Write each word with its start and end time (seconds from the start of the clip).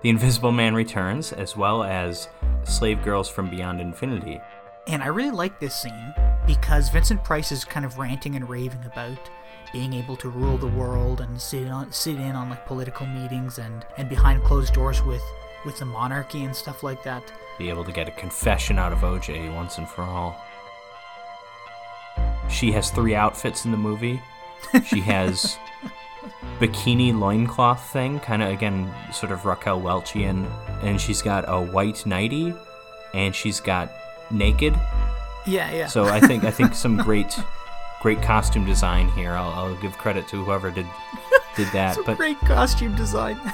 The 0.00 0.10
Invisible 0.10 0.52
Man 0.52 0.74
returns, 0.74 1.32
as 1.32 1.56
well 1.56 1.82
as 1.82 2.28
Slave 2.62 3.02
Girls 3.02 3.28
from 3.28 3.50
Beyond 3.50 3.80
Infinity. 3.80 4.40
And 4.86 5.02
I 5.02 5.08
really 5.08 5.32
like 5.32 5.58
this 5.58 5.74
scene 5.74 6.14
because 6.46 6.88
Vincent 6.88 7.24
Price 7.24 7.50
is 7.50 7.64
kind 7.64 7.84
of 7.84 7.98
ranting 7.98 8.36
and 8.36 8.48
raving 8.48 8.84
about 8.84 9.18
being 9.72 9.92
able 9.92 10.16
to 10.16 10.28
rule 10.28 10.56
the 10.56 10.68
world 10.68 11.20
and 11.20 11.40
sit 11.40 11.68
on 11.68 11.92
sit 11.92 12.14
in 12.14 12.36
on 12.36 12.48
like 12.48 12.64
political 12.64 13.06
meetings 13.06 13.58
and 13.58 13.84
and 13.98 14.08
behind 14.08 14.42
closed 14.44 14.72
doors 14.72 15.02
with 15.02 15.22
with 15.66 15.78
the 15.78 15.84
monarchy 15.84 16.44
and 16.44 16.54
stuff 16.54 16.84
like 16.84 17.02
that. 17.02 17.32
Be 17.58 17.68
able 17.68 17.84
to 17.84 17.92
get 17.92 18.08
a 18.08 18.12
confession 18.12 18.78
out 18.78 18.92
of 18.92 19.00
OJ 19.00 19.52
once 19.54 19.78
and 19.78 19.88
for 19.88 20.02
all. 20.02 20.40
She 22.48 22.70
has 22.72 22.90
three 22.90 23.16
outfits 23.16 23.64
in 23.64 23.72
the 23.72 23.76
movie. 23.76 24.22
She 24.86 25.00
has 25.12 25.58
bikini 26.58 27.18
loincloth 27.18 27.90
thing, 27.92 28.20
kind 28.20 28.42
of 28.42 28.50
again, 28.50 28.92
sort 29.12 29.32
of 29.32 29.44
Raquel 29.44 29.80
Welchian, 29.80 30.50
and 30.82 31.00
she's 31.00 31.22
got 31.22 31.44
a 31.46 31.60
white 31.60 32.04
nightie, 32.06 32.54
and 33.14 33.34
she's 33.34 33.60
got 33.60 33.90
naked. 34.30 34.74
Yeah, 35.46 35.70
yeah. 35.72 35.86
So 35.86 36.06
I 36.06 36.20
think 36.20 36.44
I 36.44 36.50
think 36.50 36.74
some 36.74 36.96
great, 36.96 37.38
great 38.02 38.20
costume 38.22 38.66
design 38.66 39.08
here. 39.10 39.32
I'll, 39.32 39.50
I'll 39.50 39.76
give 39.76 39.96
credit 39.98 40.28
to 40.28 40.44
whoever 40.44 40.70
did 40.70 40.86
did 41.56 41.68
that. 41.72 41.94
Some 41.96 42.04
but 42.04 42.16
great 42.16 42.38
costume 42.40 42.94
design. 42.94 43.40